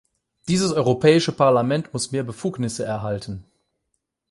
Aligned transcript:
Dieses 0.47 0.73
Europäische 0.73 1.31
Parlament 1.31 1.93
muss 1.93 2.11
mehr 2.11 2.23
Befugnisse 2.23 2.83
erhalten! 2.83 3.45